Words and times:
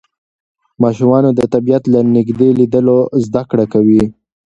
ماشومان 0.83 1.23
د 1.35 1.41
طبیعت 1.53 1.83
له 1.93 1.99
نږدې 2.15 2.49
لیدلو 2.59 2.99
زده 3.25 3.41
کړه 3.49 3.65
کوي 3.73 4.03